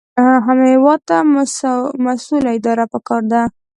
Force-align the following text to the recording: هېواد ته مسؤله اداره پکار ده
هېواد 0.69 0.99
ته 1.09 1.17
مسؤله 2.11 2.49
اداره 2.57 2.85
پکار 2.93 3.21
ده 3.31 3.41